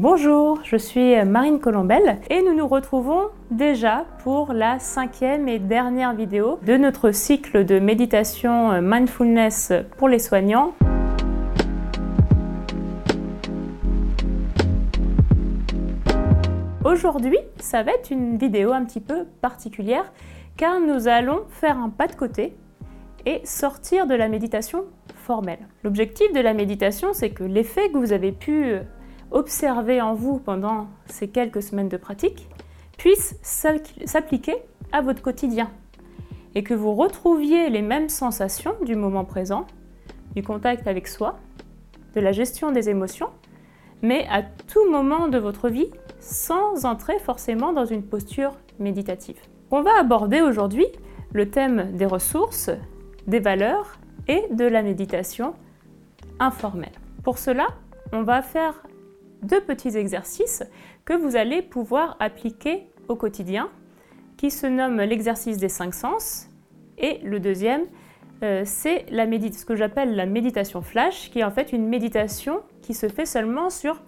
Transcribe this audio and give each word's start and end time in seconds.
Bonjour, 0.00 0.60
je 0.62 0.76
suis 0.76 1.16
Marine 1.24 1.58
Colombel 1.58 2.20
et 2.30 2.40
nous 2.40 2.54
nous 2.54 2.68
retrouvons 2.68 3.30
déjà 3.50 4.06
pour 4.22 4.52
la 4.52 4.78
cinquième 4.78 5.48
et 5.48 5.58
dernière 5.58 6.14
vidéo 6.14 6.60
de 6.64 6.76
notre 6.76 7.10
cycle 7.10 7.64
de 7.64 7.80
méditation 7.80 8.80
mindfulness 8.80 9.72
pour 9.96 10.08
les 10.08 10.20
soignants. 10.20 10.72
Aujourd'hui, 16.84 17.38
ça 17.56 17.82
va 17.82 17.90
être 17.90 18.12
une 18.12 18.38
vidéo 18.38 18.72
un 18.72 18.84
petit 18.84 19.00
peu 19.00 19.24
particulière 19.40 20.12
car 20.56 20.78
nous 20.78 21.08
allons 21.08 21.40
faire 21.48 21.76
un 21.76 21.90
pas 21.90 22.06
de 22.06 22.14
côté 22.14 22.54
et 23.26 23.40
sortir 23.42 24.06
de 24.06 24.14
la 24.14 24.28
méditation 24.28 24.84
formelle. 25.16 25.66
L'objectif 25.82 26.32
de 26.32 26.40
la 26.40 26.54
méditation, 26.54 27.12
c'est 27.14 27.30
que 27.30 27.42
l'effet 27.42 27.90
que 27.90 27.98
vous 27.98 28.12
avez 28.12 28.30
pu 28.30 28.78
observé 29.30 30.00
en 30.00 30.14
vous 30.14 30.38
pendant 30.38 30.88
ces 31.06 31.28
quelques 31.28 31.62
semaines 31.62 31.88
de 31.88 31.96
pratique 31.96 32.48
puisse 32.96 33.36
s'appliquer 33.42 34.56
à 34.92 35.02
votre 35.02 35.22
quotidien 35.22 35.70
et 36.54 36.62
que 36.62 36.74
vous 36.74 36.94
retrouviez 36.94 37.70
les 37.70 37.82
mêmes 37.82 38.08
sensations 38.08 38.74
du 38.84 38.96
moment 38.96 39.24
présent, 39.24 39.66
du 40.34 40.42
contact 40.42 40.86
avec 40.86 41.06
soi, 41.06 41.38
de 42.14 42.20
la 42.20 42.32
gestion 42.32 42.72
des 42.72 42.88
émotions, 42.88 43.28
mais 44.02 44.26
à 44.30 44.42
tout 44.42 44.90
moment 44.90 45.28
de 45.28 45.38
votre 45.38 45.68
vie 45.68 45.90
sans 46.20 46.84
entrer 46.84 47.18
forcément 47.18 47.72
dans 47.72 47.84
une 47.84 48.02
posture 48.02 48.52
méditative. 48.78 49.38
On 49.70 49.82
va 49.82 49.98
aborder 49.98 50.40
aujourd'hui 50.40 50.86
le 51.32 51.50
thème 51.50 51.96
des 51.96 52.06
ressources, 52.06 52.70
des 53.26 53.40
valeurs 53.40 53.98
et 54.26 54.42
de 54.50 54.64
la 54.64 54.82
méditation 54.82 55.54
informelle. 56.40 56.92
Pour 57.22 57.38
cela, 57.38 57.66
on 58.12 58.22
va 58.22 58.42
faire 58.42 58.82
deux 59.42 59.60
petits 59.60 59.96
exercices 59.96 60.62
que 61.04 61.12
vous 61.14 61.36
allez 61.36 61.62
pouvoir 61.62 62.16
appliquer 62.20 62.86
au 63.08 63.16
quotidien, 63.16 63.70
qui 64.36 64.50
se 64.50 64.66
nomme 64.66 65.00
l'exercice 65.00 65.58
des 65.58 65.68
cinq 65.68 65.94
sens. 65.94 66.48
Et 66.98 67.18
le 67.24 67.40
deuxième, 67.40 67.82
euh, 68.42 68.62
c'est 68.64 69.06
ce 69.08 69.64
que 69.64 69.74
j'appelle 69.74 70.14
la 70.14 70.26
méditation 70.26 70.82
flash, 70.82 71.30
qui 71.30 71.40
est 71.40 71.44
en 71.44 71.50
fait 71.50 71.72
une 71.72 71.88
méditation 71.88 72.60
qui 72.82 72.94
se 72.94 73.08
fait 73.08 73.26
seulement 73.26 73.70
sur 73.70 74.00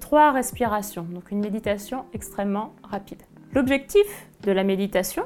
trois 0.00 0.32
respirations, 0.32 1.02
donc 1.02 1.30
une 1.30 1.40
méditation 1.40 2.04
extrêmement 2.12 2.74
rapide. 2.82 3.22
L'objectif 3.54 4.28
de 4.42 4.52
la 4.52 4.64
méditation, 4.64 5.24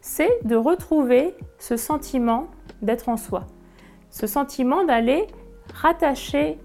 c'est 0.00 0.38
de 0.44 0.56
retrouver 0.56 1.34
ce 1.58 1.76
sentiment 1.76 2.48
d'être 2.82 3.08
en 3.08 3.16
soi, 3.16 3.46
ce 4.10 4.26
sentiment 4.26 4.84
d'aller 4.84 5.26
rattacher 5.74 6.58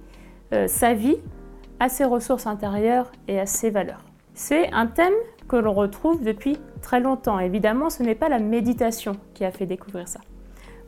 euh, 0.53 0.67
sa 0.67 0.93
vie 0.93 1.17
à 1.79 1.89
ses 1.89 2.05
ressources 2.05 2.47
intérieures 2.47 3.11
et 3.27 3.39
à 3.39 3.45
ses 3.45 3.69
valeurs. 3.69 4.03
C'est 4.33 4.71
un 4.73 4.87
thème 4.87 5.13
que 5.47 5.55
l'on 5.55 5.73
retrouve 5.73 6.23
depuis 6.23 6.57
très 6.81 6.99
longtemps. 6.99 7.39
Évidemment, 7.39 7.89
ce 7.89 8.03
n'est 8.03 8.15
pas 8.15 8.29
la 8.29 8.39
méditation 8.39 9.13
qui 9.33 9.45
a 9.45 9.51
fait 9.51 9.65
découvrir 9.65 10.07
ça. 10.07 10.19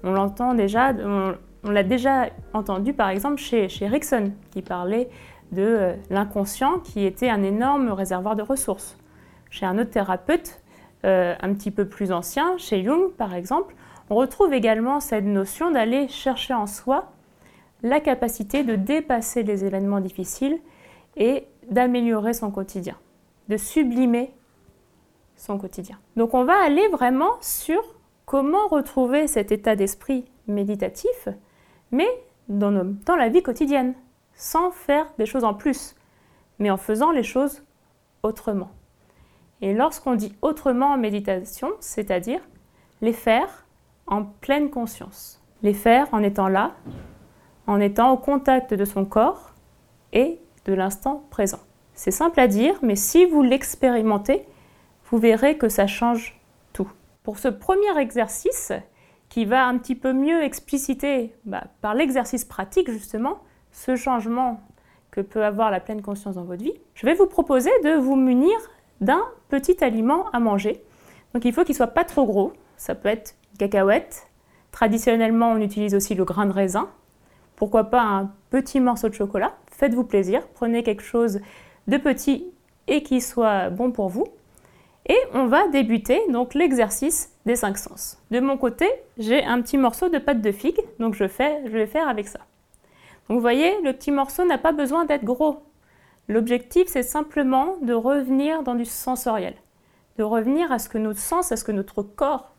On 0.04 0.12
l'entend 0.12 0.54
déjà, 0.54 0.94
on, 0.94 1.70
l'a 1.70 1.84
déjà 1.84 2.28
entendu 2.54 2.94
par 2.94 3.10
exemple 3.10 3.38
chez, 3.38 3.70
chez 3.70 3.88
Rickson, 3.88 4.32
qui 4.52 4.62
parlait 4.62 5.10
de 5.52 5.62
euh, 5.62 5.94
l'inconscient 6.10 6.80
qui 6.80 7.06
était 7.06 7.30
un 7.30 7.44
énorme 7.44 7.90
réservoir 7.90 8.36
de 8.36 8.42
ressources. 8.42 8.98
Chez 9.50 9.66
un 9.66 9.78
autre 9.78 9.92
thérapeute, 9.92 10.62
euh, 11.06 11.36
un 11.40 11.54
petit 11.54 11.72
peu 11.72 11.86
plus 11.86 12.12
ancien, 12.12 12.58
chez 12.58 12.84
Jung 12.84 13.12
par 13.18 13.34
exemple, 13.34 13.76
on 14.10 14.16
retrouve 14.16 14.54
également 14.54 15.00
cette 15.00 15.26
notion 15.26 15.72
d'aller 15.72 16.08
chercher 16.08 16.54
en 16.54 16.68
soi 16.68 17.12
la 17.84 18.00
capacité 18.00 18.64
de 18.64 18.76
dépasser 18.76 19.44
les 19.44 19.66
événements 19.66 20.00
difficiles 20.00 20.60
et 21.18 21.48
d'améliorer 21.70 22.34
son 22.34 22.52
quotidien, 22.52 22.98
de 23.50 23.58
sublimer 23.58 24.34
son 25.36 25.58
quotidien. 25.58 26.00
Donc 26.16 26.34
on 26.34 26.46
va 26.46 26.58
aller 26.64 26.88
vraiment 26.90 27.34
sur 27.42 27.82
comment 28.26 28.68
retrouver 28.68 29.28
cet 29.28 29.52
état 29.52 29.76
d'esprit 29.76 30.26
méditatif, 30.48 31.30
mais 31.92 32.08
dans, 32.50 33.16
la 33.18 33.30
vie 33.30 33.44
quotidienne, 33.44 33.96
sans 34.34 34.72
faire 34.72 35.08
des 35.18 35.26
choses 35.26 35.44
en 35.44 35.54
plus, 35.54 35.96
mais 36.60 36.70
en 36.70 36.78
faisant 36.78 37.12
les 37.12 37.24
choses 37.24 37.64
autrement. 38.24 38.72
Et 39.62 39.74
lorsqu'on 39.74 40.16
dit 40.16 40.36
autrement 40.42 40.88
en 40.88 40.98
méditation, 40.98 41.70
c'est-à-dire 41.80 42.42
les 43.02 43.14
faire 43.14 43.66
en 44.08 44.24
pleine 44.24 44.70
conscience. 44.70 45.42
Les 45.64 45.74
faire 45.74 46.08
en 46.12 46.22
étant 46.22 46.48
là, 46.48 46.76
en 47.66 47.80
étant 47.80 48.12
au 48.12 48.18
contact 48.18 48.74
de 48.74 48.86
son 48.86 49.06
corps 49.06 49.54
et 50.14 50.40
de 50.66 50.74
l'instant 50.74 51.26
présent. 51.30 51.60
C'est 51.94 52.12
simple 52.12 52.40
à 52.40 52.48
dire, 52.48 52.76
mais 52.82 52.96
si 52.96 53.26
vous 53.26 53.42
l'expérimentez, 53.42 54.46
vous 55.10 55.18
verrez 55.18 55.58
que 55.58 55.70
ça 55.70 55.88
change 55.88 56.40
tout. 56.74 56.90
Pour 57.24 57.40
ce 57.40 57.48
premier 57.48 57.98
exercice, 57.98 58.74
qui 59.30 59.46
va 59.46 59.66
un 59.66 59.78
petit 59.78 59.96
peu 59.96 60.14
mieux 60.14 60.44
expliciter 60.44 61.34
bah, 61.46 61.66
par 61.82 61.94
l'exercice 61.94 62.46
pratique 62.46 62.90
justement 62.92 63.40
ce 63.72 63.96
changement 63.96 64.62
que 65.12 65.22
peut 65.22 65.44
avoir 65.44 65.72
la 65.72 65.80
pleine 65.80 66.02
conscience 66.02 66.36
dans 66.36 66.44
votre 66.44 66.64
vie, 66.64 66.74
je 66.94 67.06
vais 67.06 67.14
vous 67.14 67.26
proposer 67.26 67.72
de 67.84 67.96
vous 67.96 68.16
munir 68.16 68.56
d'un 69.02 69.22
petit 69.50 69.84
aliment 69.84 70.30
à 70.32 70.40
manger. 70.40 70.84
Donc 71.34 71.46
il 71.46 71.54
faut 71.54 71.64
qu'il 71.64 71.76
soit 71.76 71.88
pas 71.88 72.04
trop 72.04 72.26
gros, 72.26 72.54
ça 72.78 72.96
peut 72.96 73.10
être 73.10 73.36
une 73.52 73.58
cacahuète. 73.58 74.28
Traditionnellement, 74.72 75.52
on 75.52 75.58
utilise 75.58 75.96
aussi 75.96 76.16
le 76.16 76.26
grain 76.26 76.46
de 76.46 76.52
raisin. 76.52 76.90
Pourquoi 77.56 77.86
pas 77.86 78.02
un 78.02 78.32
petit 78.50 78.80
morceau 78.80 79.10
de 79.10 79.14
chocolat 79.14 79.54
faites-vous 79.76 80.04
plaisir, 80.04 80.42
prenez 80.54 80.84
quelque 80.84 81.04
chose 81.04 81.40
de 81.88 81.98
petit 81.98 82.46
et 82.88 83.04
qui 83.04 83.22
soit 83.22 83.70
bon 83.70 83.92
pour 83.92 84.10
vous. 84.10 84.28
Et 85.08 85.18
on 85.34 85.46
va 85.46 85.68
débuter 85.68 86.20
donc 86.30 86.56
l'exercice 86.56 87.32
des 87.46 87.56
cinq 87.56 87.78
sens. 87.78 88.18
De 88.32 88.40
mon 88.40 88.58
côté, 88.58 88.88
j'ai 89.18 89.44
un 89.44 89.62
petit 89.62 89.78
morceau 89.78 90.10
de 90.10 90.18
pâte 90.18 90.42
de 90.42 90.52
figue, 90.52 90.80
donc 91.00 91.14
je, 91.14 91.26
vais 91.26 91.86
faire 91.86 92.10
avec 92.10 92.28
ça. 92.28 92.40
Vous 93.28 93.40
voyez, 93.40 93.80
le 93.84 93.94
petit 93.94 94.12
morceau 94.12 94.46
n'a 94.46 94.58
pas 94.58 94.72
besoin 94.72 95.06
d'être 95.06 95.24
gros. 95.24 95.64
L'objectif, 96.28 96.88
c'est 96.88 97.04
simplement 97.04 97.76
de 97.84 97.94
revenir 97.94 98.64
dans 98.64 98.74
du 98.74 98.86
sensoriel, 98.86 99.54
de 100.18 100.24
revenir 100.24 100.72
à 100.72 100.80
ce 100.80 100.90
que 100.90 100.98
notre 100.98 101.20
sens, 101.20 101.52
à 101.52 101.58
ce 101.58 101.64
que 101.64 101.72
notre 101.72 102.02
corps 102.02 102.56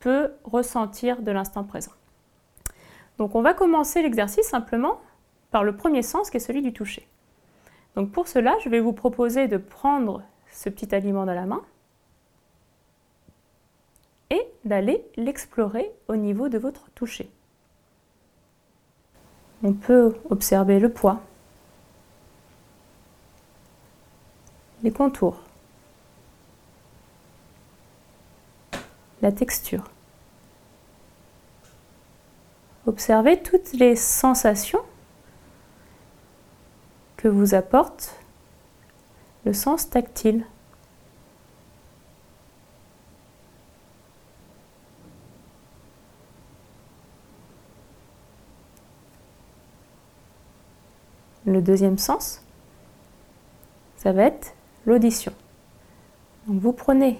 peut 0.00 0.32
ressentir 0.44 1.22
de 1.22 1.32
l'instant 1.32 1.64
présent. 1.64 1.92
Donc 3.18 3.34
on 3.34 3.42
va 3.42 3.54
commencer 3.54 4.02
l'exercice 4.02 4.46
simplement 4.46 5.00
par 5.50 5.64
le 5.64 5.76
premier 5.76 6.02
sens 6.02 6.30
qui 6.30 6.38
est 6.38 6.40
celui 6.40 6.62
du 6.62 6.72
toucher. 6.72 7.06
Donc 7.94 8.10
pour 8.10 8.26
cela, 8.26 8.56
je 8.64 8.68
vais 8.68 8.80
vous 8.80 8.92
proposer 8.92 9.46
de 9.46 9.56
prendre 9.56 10.22
ce 10.50 10.68
petit 10.68 10.94
aliment 10.94 11.26
dans 11.26 11.34
la 11.34 11.46
main 11.46 11.62
et 14.30 14.42
d'aller 14.64 15.04
l'explorer 15.16 15.92
au 16.08 16.16
niveau 16.16 16.48
de 16.48 16.58
votre 16.58 16.90
toucher. 16.90 17.30
On 19.62 19.72
peut 19.72 20.14
observer 20.28 20.80
le 20.80 20.90
poids, 20.90 21.20
les 24.82 24.92
contours, 24.92 25.40
la 29.22 29.32
texture. 29.32 29.93
Observez 32.86 33.42
toutes 33.42 33.72
les 33.72 33.96
sensations 33.96 34.82
que 37.16 37.28
vous 37.28 37.54
apporte 37.54 38.20
le 39.46 39.54
sens 39.54 39.88
tactile. 39.88 40.44
Le 51.46 51.62
deuxième 51.62 51.98
sens, 51.98 52.42
ça 53.96 54.12
va 54.12 54.24
être 54.24 54.54
l'audition. 54.84 55.32
Vous 56.46 56.72
prenez 56.72 57.18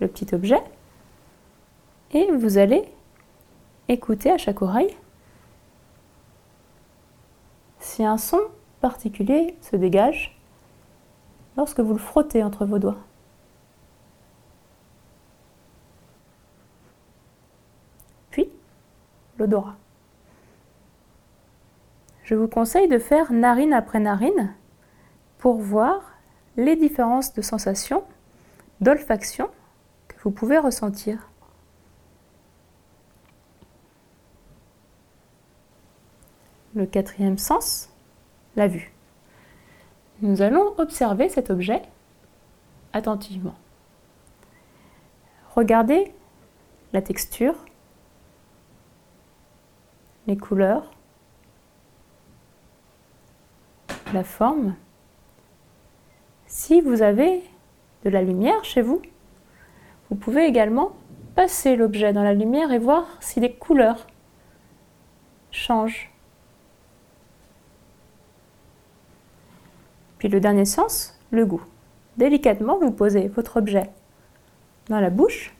le 0.00 0.08
petit 0.08 0.34
objet 0.34 0.62
et 2.12 2.30
vous 2.32 2.58
allez 2.58 2.84
écouter 3.88 4.30
à 4.30 4.38
chaque 4.38 4.62
oreille 4.62 4.96
si 7.78 8.04
un 8.04 8.16
son 8.16 8.40
particulier 8.80 9.56
se 9.60 9.76
dégage 9.76 10.38
lorsque 11.56 11.80
vous 11.80 11.92
le 11.92 11.98
frottez 11.98 12.42
entre 12.42 12.66
vos 12.66 12.78
doigts. 12.78 12.98
Puis, 18.30 18.48
l'odorat. 19.38 19.76
Je 22.24 22.34
vous 22.34 22.48
conseille 22.48 22.88
de 22.88 22.98
faire 22.98 23.32
narine 23.32 23.74
après 23.74 24.00
narine 24.00 24.54
pour 25.38 25.56
voir 25.56 26.14
les 26.56 26.74
différences 26.74 27.34
de 27.34 27.42
sensations, 27.42 28.02
d'olfaction 28.80 29.50
que 30.08 30.16
vous 30.22 30.30
pouvez 30.30 30.58
ressentir. 30.58 31.28
Le 36.74 36.86
quatrième 36.86 37.38
sens, 37.38 37.90
la 38.56 38.66
vue. 38.66 38.92
Nous 40.22 40.42
allons 40.42 40.74
observer 40.78 41.28
cet 41.28 41.50
objet 41.50 41.82
attentivement. 42.92 43.54
Regardez 45.54 46.12
la 46.92 47.00
texture, 47.00 47.54
les 50.26 50.36
couleurs, 50.36 50.90
la 54.12 54.24
forme. 54.24 54.74
Si 56.46 56.80
vous 56.80 57.02
avez 57.02 57.42
de 58.04 58.10
la 58.10 58.22
lumière 58.22 58.64
chez 58.64 58.82
vous, 58.82 59.00
vous 60.10 60.16
pouvez 60.16 60.46
également 60.46 60.92
passer 61.34 61.76
l'objet 61.76 62.12
dans 62.12 62.22
la 62.22 62.34
lumière 62.34 62.72
et 62.72 62.78
voir 62.78 63.06
si 63.20 63.38
les 63.38 63.54
couleurs 63.54 64.06
changent. 65.50 66.13
Puis 70.24 70.32
le 70.32 70.40
dernier 70.40 70.64
sens, 70.64 71.20
le 71.32 71.44
goût. 71.44 71.62
Délicatement, 72.16 72.78
vous 72.78 72.90
posez 72.90 73.28
votre 73.28 73.58
objet 73.58 73.90
dans 74.88 74.98
la 74.98 75.10
bouche 75.10 75.54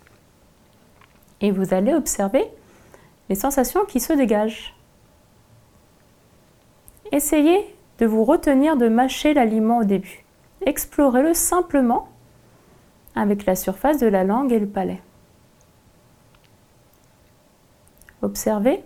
et 1.42 1.50
vous 1.50 1.74
allez 1.74 1.92
observer 1.92 2.46
les 3.28 3.34
sensations 3.34 3.84
qui 3.84 4.00
se 4.00 4.14
dégagent. 4.14 4.74
Essayez 7.12 7.76
de 7.98 8.06
vous 8.06 8.24
retenir 8.24 8.78
de 8.78 8.88
mâcher 8.88 9.34
l'aliment 9.34 9.80
au 9.80 9.84
début. 9.84 10.24
Explorez-le 10.64 11.34
simplement 11.34 12.08
avec 13.14 13.44
la 13.44 13.56
surface 13.56 13.98
de 13.98 14.06
la 14.06 14.24
langue 14.24 14.50
et 14.50 14.60
le 14.60 14.66
palais. 14.66 15.02
Observez 18.22 18.82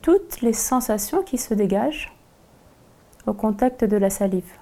toutes 0.00 0.40
les 0.40 0.54
sensations 0.54 1.22
qui 1.22 1.36
se 1.36 1.52
dégagent 1.52 2.10
contact 3.32 3.84
de 3.84 3.96
la 3.96 4.10
salive. 4.10 4.52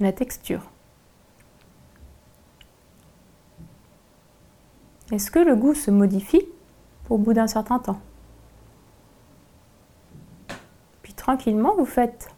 La 0.00 0.12
texture. 0.12 0.62
Est-ce 5.12 5.30
que 5.30 5.38
le 5.38 5.54
goût 5.54 5.74
se 5.74 5.90
modifie 5.90 6.46
au 7.08 7.16
bout 7.16 7.32
d'un 7.32 7.46
certain 7.46 7.78
temps? 7.78 8.00
Puis 11.02 11.14
tranquillement, 11.14 11.74
vous 11.76 11.86
faites 11.86 12.28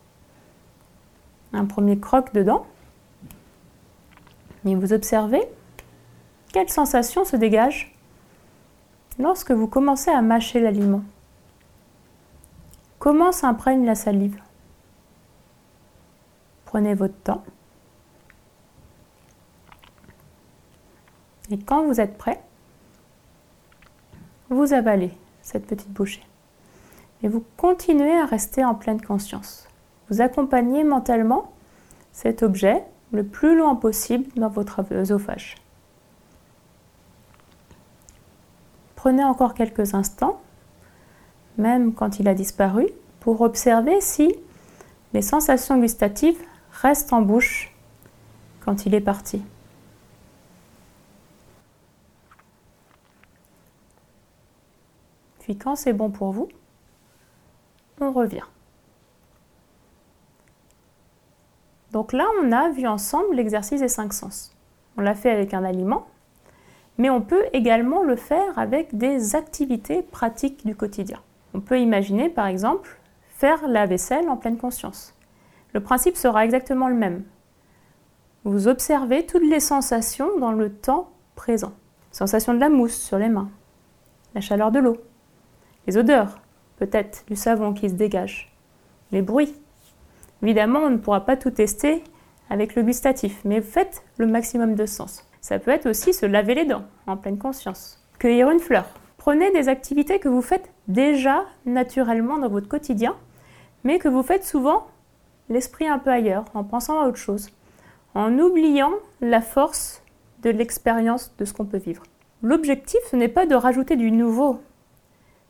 un 1.52 1.64
premier 1.64 1.98
croc 1.98 2.32
dedans 2.34 2.66
et 4.64 4.75
vous 4.75 4.92
observez 4.92 5.48
quelle 6.52 6.68
sensation 6.68 7.24
se 7.24 7.36
dégage 7.36 7.94
lorsque 9.18 9.50
vous 9.50 9.66
commencez 9.66 10.10
à 10.10 10.22
mâcher 10.22 10.60
l'aliment? 10.60 11.02
Comment 12.98 13.32
s'imprègne 13.32 13.84
la 13.84 13.94
salive? 13.94 14.40
Prenez 16.64 16.94
votre 16.94 17.18
temps. 17.22 17.44
Et 21.50 21.58
quand 21.58 21.84
vous 21.84 22.00
êtes 22.00 22.18
prêt, 22.18 22.42
vous 24.50 24.72
avalez 24.72 25.12
cette 25.42 25.66
petite 25.66 25.90
bouchée. 25.90 26.22
Et 27.22 27.28
vous 27.28 27.44
continuez 27.56 28.18
à 28.18 28.26
rester 28.26 28.64
en 28.64 28.74
pleine 28.74 29.00
conscience. 29.00 29.66
Vous 30.10 30.20
accompagnez 30.20 30.84
mentalement 30.84 31.52
cet 32.12 32.42
objet 32.42 32.84
le 33.12 33.24
plus 33.24 33.56
loin 33.56 33.74
possible 33.74 34.30
dans 34.36 34.48
votre 34.48 34.84
œsophage. 34.92 35.56
Prenez 38.98 39.22
encore 39.22 39.54
quelques 39.54 39.94
instants, 39.94 40.40
même 41.56 41.94
quand 41.94 42.18
il 42.18 42.26
a 42.26 42.34
disparu, 42.34 42.88
pour 43.20 43.42
observer 43.42 44.00
si 44.00 44.34
les 45.12 45.22
sensations 45.22 45.78
gustatives 45.78 46.42
restent 46.82 47.12
en 47.12 47.22
bouche 47.22 47.72
quand 48.58 48.86
il 48.86 48.96
est 48.96 49.00
parti. 49.00 49.40
Puis 55.38 55.56
quand 55.56 55.76
c'est 55.76 55.92
bon 55.92 56.10
pour 56.10 56.32
vous, 56.32 56.48
on 58.00 58.10
revient. 58.10 58.46
Donc 61.92 62.12
là, 62.12 62.26
on 62.42 62.50
a 62.50 62.70
vu 62.70 62.88
ensemble 62.88 63.36
l'exercice 63.36 63.80
des 63.80 63.86
cinq 63.86 64.12
sens. 64.12 64.56
On 64.96 65.02
l'a 65.02 65.14
fait 65.14 65.30
avec 65.30 65.54
un 65.54 65.62
aliment, 65.62 66.08
mais 66.98 67.10
on 67.10 67.20
peut 67.20 67.44
également 67.52 68.02
le 68.02 68.16
faire 68.16 68.58
avec 68.58 68.96
des 68.96 69.36
activités 69.36 70.02
pratiques 70.02 70.66
du 70.66 70.74
quotidien. 70.74 71.20
On 71.54 71.60
peut 71.60 71.80
imaginer 71.80 72.28
par 72.28 72.46
exemple 72.46 72.98
faire 73.28 73.68
la 73.68 73.86
vaisselle 73.86 74.28
en 74.28 74.36
pleine 74.36 74.58
conscience. 74.58 75.14
Le 75.72 75.80
principe 75.80 76.16
sera 76.16 76.44
exactement 76.44 76.88
le 76.88 76.96
même. 76.96 77.22
Vous 78.44 78.66
observez 78.66 79.26
toutes 79.26 79.48
les 79.48 79.60
sensations 79.60 80.38
dans 80.38 80.52
le 80.52 80.72
temps 80.72 81.10
présent. 81.36 81.72
Sensation 82.10 82.52
de 82.52 82.58
la 82.58 82.68
mousse 82.68 82.96
sur 82.96 83.18
les 83.18 83.28
mains, 83.28 83.50
la 84.34 84.40
chaleur 84.40 84.72
de 84.72 84.80
l'eau, 84.80 84.96
les 85.86 85.96
odeurs, 85.96 86.40
peut-être 86.78 87.24
du 87.26 87.36
savon 87.36 87.74
qui 87.74 87.88
se 87.88 87.94
dégage, 87.94 88.52
les 89.12 89.22
bruits. 89.22 89.54
Évidemment, 90.42 90.80
on 90.80 90.90
ne 90.90 90.96
pourra 90.96 91.24
pas 91.24 91.36
tout 91.36 91.50
tester 91.50 92.02
avec 92.50 92.74
le 92.74 92.82
gustatif, 92.82 93.40
mais 93.44 93.60
faites 93.60 94.04
le 94.16 94.26
maximum 94.26 94.74
de 94.74 94.86
sens. 94.86 95.27
Ça 95.40 95.58
peut 95.58 95.70
être 95.70 95.88
aussi 95.88 96.12
se 96.12 96.26
laver 96.26 96.55
les 96.55 96.64
dents 96.64 96.85
en 97.06 97.17
pleine 97.17 97.38
conscience. 97.38 98.02
Cueillir 98.19 98.50
une 98.50 98.61
fleur. 98.61 98.87
Prenez 99.17 99.50
des 99.52 99.69
activités 99.69 100.19
que 100.19 100.29
vous 100.29 100.43
faites 100.43 100.70
déjà 100.87 101.44
naturellement 101.67 102.38
dans 102.38 102.49
votre 102.49 102.69
quotidien, 102.69 103.17
mais 103.85 103.99
que 103.99 104.08
vous 104.08 104.23
faites 104.23 104.44
souvent 104.44 104.87
l'esprit 105.49 105.87
un 105.87 105.99
peu 105.99 106.11
ailleurs, 106.11 106.44
en 106.55 106.64
pensant 106.64 107.00
à 107.00 107.06
autre 107.06 107.17
chose, 107.17 107.50
en 108.14 108.38
oubliant 108.38 108.93
la 109.20 109.40
force 109.40 110.02
de 110.43 110.50
l'expérience 110.50 111.35
de 111.38 111.44
ce 111.44 111.52
qu'on 111.52 111.64
peut 111.64 111.79
vivre. 111.79 112.02
L'objectif, 112.43 113.00
ce 113.11 113.17
n'est 113.17 113.29
pas 113.29 113.46
de 113.46 113.55
rajouter 113.55 113.96
du 113.96 114.11
nouveau, 114.11 114.61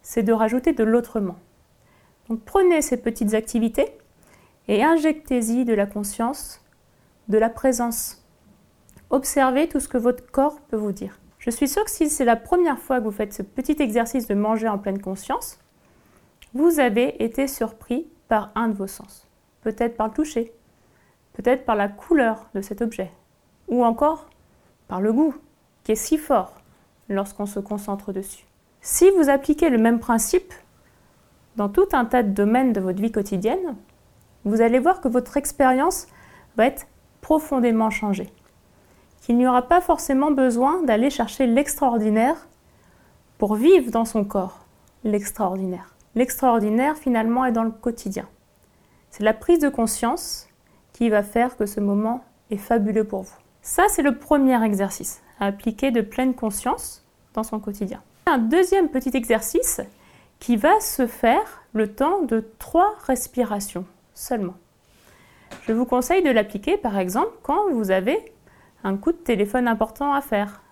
c'est 0.03 0.23
de 0.23 0.33
rajouter 0.33 0.73
de 0.73 0.85
l'autrement. 0.85 1.37
Donc 2.29 2.41
prenez 2.45 2.83
ces 2.83 2.97
petites 2.97 3.35
activités 3.35 3.89
et 4.69 4.85
injectez-y 4.85 5.65
de 5.65 5.75
la 5.75 5.87
conscience, 5.87 6.65
de 7.29 7.39
la 7.39 7.51
présence, 7.51 8.25
Observez 9.11 9.69
tout 9.69 9.81
ce 9.81 9.89
que 9.89 9.97
votre 9.97 10.31
corps 10.31 10.61
peut 10.69 10.77
vous 10.77 10.93
dire. 10.93 11.19
Je 11.39 11.51
suis 11.51 11.67
sûre 11.67 11.85
que 11.85 11.91
si 11.91 12.11
c'est 12.11 12.27
la 12.27 12.37
première 12.37 12.79
fois 12.79 12.99
que 12.99 13.05
vous 13.05 13.11
faites 13.11 13.33
ce 13.33 13.43
petit 13.43 13.77
exercice 13.81 14.27
de 14.27 14.35
manger 14.35 14.69
en 14.69 14.77
pleine 14.77 15.01
conscience, 15.01 15.59
vous 16.53 16.79
avez 16.79 17.23
été 17.23 17.49
surpris 17.49 18.07
par 18.29 18.53
un 18.55 18.69
de 18.69 18.75
vos 18.75 18.87
sens. 18.87 19.27
Peut-être 19.63 19.97
par 19.97 20.09
le 20.09 20.13
toucher, 20.13 20.53
peut-être 21.33 21.65
par 21.65 21.75
la 21.75 21.89
couleur 21.89 22.51
de 22.55 22.61
cet 22.61 22.83
objet, 22.83 23.11
ou 23.69 23.83
encore 23.83 24.29
par 24.89 25.01
le 25.01 25.13
goût, 25.13 25.35
qui 25.85 25.93
est 25.93 25.97
si 25.97 26.19
fort 26.19 26.61
lorsqu'on 27.09 27.47
se 27.47 27.61
concentre 27.61 28.13
dessus. 28.13 28.45
Si 28.83 29.11
vous 29.13 29.31
appliquez 29.31 29.71
le 29.71 29.79
même 29.79 30.01
principe 30.01 30.53
dans 31.57 31.71
tout 31.71 31.89
un 31.93 32.05
tas 32.05 32.23
de 32.23 32.31
domaines 32.31 32.75
de 32.75 32.81
votre 32.81 33.01
vie 33.01 33.13
quotidienne, 33.13 33.75
vous 34.45 34.61
allez 34.61 34.79
voir 34.79 35.01
que 35.01 35.09
votre 35.09 35.39
expérience 35.39 36.09
va 36.57 36.67
être 36.67 36.87
profondément 37.23 37.91
changée 37.91 38.31
qu'il 39.21 39.37
n'y 39.37 39.47
aura 39.47 39.63
pas 39.63 39.81
forcément 39.81 40.31
besoin 40.31 40.83
d'aller 40.83 41.11
chercher 41.11 41.47
l'extraordinaire 41.47 42.49
pour 43.39 43.55
vivre 43.55 43.91
dans 43.91 44.05
son 44.05 44.25
corps 44.25 44.65
l'extraordinaire. 45.05 45.95
L'extraordinaire 46.15 46.97
finalement 46.97 47.45
est 47.45 47.53
dans 47.53 47.63
le 47.63 47.71
quotidien. 47.71 48.27
C'est 49.11 49.25
la 49.25 49.35
prise 49.35 49.61
de 49.61 49.69
conscience 49.69 50.49
qui 50.93 51.09
va 51.09 51.23
faire 51.23 51.57
que 51.57 51.67
ce 51.67 51.81
moment 51.81 52.25
est 52.51 52.57
fabuleux 52.57 53.05
pour 53.05 53.23
vous. 53.23 53.37
Ça, 53.63 53.85
c'est 53.89 54.03
le 54.03 54.19
premier 54.19 54.63
exercice 54.65 55.23
à 55.41 55.47
appliquer 55.47 55.91
de 55.91 56.01
pleine 56.01 56.35
conscience 56.35 57.05
dans 57.35 57.43
son 57.43 57.61
quotidien. 57.61 58.03
Un 58.27 58.39
deuxième 58.39 58.89
petit 58.89 59.17
exercice 59.17 59.81
qui 60.41 60.57
va 60.57 60.81
se 60.81 61.07
faire 61.07 61.63
le 61.73 61.93
temps 61.93 62.23
de 62.23 62.45
trois 62.59 62.95
respirations 63.07 63.85
seulement. 64.15 64.55
Je 65.67 65.73
vous 65.73 65.85
conseille 65.85 66.23
de 66.23 66.31
l'appliquer 66.31 66.77
par 66.77 66.99
exemple 66.99 67.33
quand 67.43 67.71
vous 67.71 67.91
avez 67.91 68.33
un 68.85 68.97
coup 68.97 69.13
de 69.13 69.17
téléphone 69.17 69.69
important 69.69 70.13
à 70.13 70.21
faire. 70.21 70.63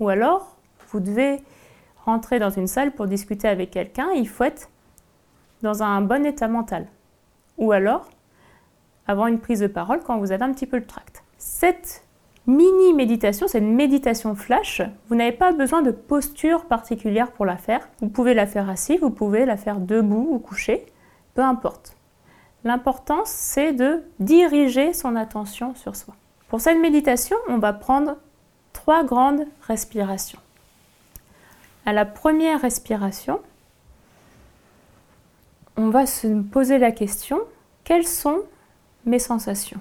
Ou 0.00 0.08
alors, 0.08 0.56
vous 0.88 1.00
devez 1.00 1.42
rentrer 2.04 2.38
dans 2.38 2.50
une 2.50 2.66
salle 2.66 2.92
pour 2.92 3.06
discuter 3.06 3.48
avec 3.48 3.70
quelqu'un, 3.70 4.10
il 4.14 4.28
faut 4.28 4.44
être 4.44 4.68
dans 5.62 5.82
un 5.82 6.00
bon 6.00 6.26
état 6.26 6.48
mental. 6.48 6.86
Ou 7.58 7.72
alors, 7.72 8.08
avoir 9.06 9.28
une 9.28 9.38
prise 9.38 9.60
de 9.60 9.66
parole 9.66 10.02
quand 10.02 10.18
vous 10.18 10.32
avez 10.32 10.44
un 10.44 10.52
petit 10.52 10.66
peu 10.66 10.76
le 10.76 10.86
tract. 10.86 11.22
Cette 11.38 12.04
mini 12.46 12.92
méditation, 12.92 13.48
cette 13.48 13.64
méditation 13.64 14.34
flash, 14.34 14.82
vous 15.08 15.14
n'avez 15.14 15.32
pas 15.32 15.52
besoin 15.52 15.82
de 15.82 15.90
posture 15.90 16.66
particulière 16.66 17.32
pour 17.32 17.46
la 17.46 17.56
faire. 17.56 17.88
Vous 18.00 18.08
pouvez 18.08 18.34
la 18.34 18.46
faire 18.46 18.68
assis, 18.68 18.98
vous 18.98 19.10
pouvez 19.10 19.46
la 19.46 19.56
faire 19.56 19.80
debout 19.80 20.28
ou 20.30 20.38
couché, 20.38 20.86
peu 21.34 21.42
importe. 21.42 21.96
L'important, 22.64 23.22
c'est 23.24 23.72
de 23.72 24.02
diriger 24.20 24.92
son 24.92 25.16
attention 25.16 25.74
sur 25.74 25.96
soi. 25.96 26.14
Pour 26.48 26.60
cette 26.60 26.78
méditation, 26.78 27.36
on 27.48 27.58
va 27.58 27.72
prendre 27.72 28.16
trois 28.72 29.04
grandes 29.04 29.46
respirations. 29.62 30.40
À 31.86 31.92
la 31.92 32.04
première 32.04 32.60
respiration, 32.60 33.40
on 35.76 35.90
va 35.90 36.06
se 36.06 36.42
poser 36.42 36.78
la 36.78 36.92
question, 36.92 37.40
quelles 37.82 38.06
sont 38.06 38.42
mes 39.04 39.18
sensations? 39.18 39.80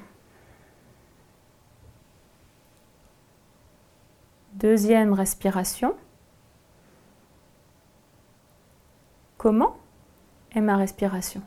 Deuxième 4.53 5.13
respiration. 5.13 5.95
Comment 9.37 9.77
est 10.55 10.61
ma 10.61 10.77
respiration? 10.77 11.41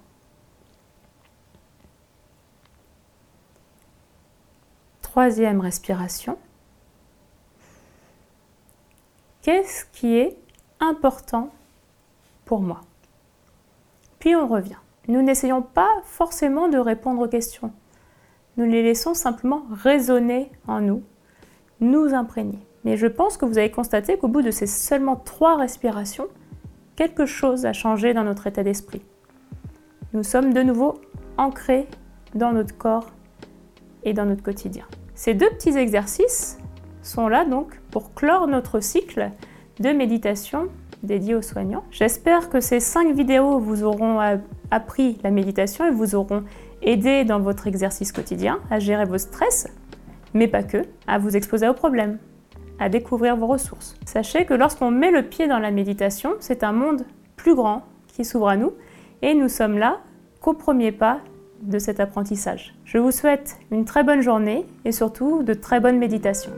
Troisième 5.16 5.62
respiration. 5.62 6.36
Qu'est-ce 9.40 9.86
qui 9.94 10.14
est 10.14 10.36
important 10.78 11.54
pour 12.44 12.60
moi? 12.60 12.82
Puis 14.18 14.36
on 14.36 14.46
revient. 14.46 14.76
Nous 15.08 15.22
n'essayons 15.22 15.62
pas 15.62 15.88
forcément 16.04 16.68
de 16.68 16.76
répondre 16.76 17.22
aux 17.22 17.28
questions. 17.28 17.72
Nous 18.58 18.66
les 18.66 18.82
laissons 18.82 19.14
simplement 19.14 19.62
résonner 19.72 20.52
en 20.68 20.82
nous, 20.82 21.02
nous 21.80 22.12
imprégner. 22.12 22.58
Mais 22.84 22.98
je 22.98 23.06
pense 23.06 23.38
que 23.38 23.46
vous 23.46 23.56
avez 23.56 23.70
constaté 23.70 24.18
qu'au 24.18 24.28
bout 24.28 24.42
de 24.42 24.50
ces 24.50 24.66
seulement 24.66 25.16
trois 25.16 25.56
respirations, 25.56 26.26
quelque 26.94 27.24
chose 27.24 27.64
a 27.64 27.72
changé 27.72 28.12
dans 28.12 28.24
notre 28.24 28.48
état 28.48 28.62
d'esprit. 28.62 29.00
Nous 30.12 30.24
sommes 30.24 30.52
de 30.52 30.62
nouveau 30.62 31.00
ancrés 31.38 31.88
dans 32.34 32.52
notre 32.52 32.76
corps 32.76 33.06
et 34.02 34.12
dans 34.12 34.26
notre 34.26 34.42
quotidien. 34.42 34.84
Ces 35.16 35.32
deux 35.32 35.48
petits 35.48 35.76
exercices 35.76 36.58
sont 37.02 37.26
là 37.26 37.46
donc 37.46 37.80
pour 37.90 38.12
clore 38.12 38.46
notre 38.46 38.80
cycle 38.80 39.30
de 39.80 39.88
méditation 39.88 40.68
dédié 41.02 41.34
aux 41.34 41.42
soignants. 41.42 41.84
J'espère 41.90 42.50
que 42.50 42.60
ces 42.60 42.80
cinq 42.80 43.14
vidéos 43.14 43.58
vous 43.58 43.82
auront 43.82 44.20
appris 44.70 45.18
la 45.24 45.30
méditation 45.30 45.86
et 45.86 45.90
vous 45.90 46.14
auront 46.14 46.44
aidé 46.82 47.24
dans 47.24 47.40
votre 47.40 47.66
exercice 47.66 48.12
quotidien 48.12 48.60
à 48.70 48.78
gérer 48.78 49.06
vos 49.06 49.16
stress, 49.16 49.68
mais 50.34 50.48
pas 50.48 50.62
que, 50.62 50.82
à 51.06 51.18
vous 51.18 51.34
exposer 51.34 51.66
aux 51.66 51.74
problèmes, 51.74 52.18
à 52.78 52.90
découvrir 52.90 53.36
vos 53.36 53.46
ressources. 53.46 53.96
Sachez 54.04 54.44
que 54.44 54.52
lorsqu'on 54.52 54.90
met 54.90 55.10
le 55.10 55.22
pied 55.22 55.48
dans 55.48 55.58
la 55.58 55.70
méditation, 55.70 56.34
c'est 56.40 56.62
un 56.62 56.72
monde 56.72 57.06
plus 57.36 57.54
grand 57.54 57.84
qui 58.08 58.26
s'ouvre 58.26 58.48
à 58.48 58.56
nous 58.58 58.74
et 59.22 59.32
nous 59.32 59.48
sommes 59.48 59.78
là 59.78 60.00
qu'au 60.42 60.52
premier 60.52 60.92
pas 60.92 61.20
de 61.62 61.78
cet 61.78 62.00
apprentissage. 62.00 62.74
Je 62.84 62.98
vous 62.98 63.10
souhaite 63.10 63.58
une 63.70 63.84
très 63.84 64.04
bonne 64.04 64.20
journée 64.20 64.66
et 64.84 64.92
surtout 64.92 65.42
de 65.42 65.54
très 65.54 65.80
bonnes 65.80 65.98
méditations. 65.98 66.52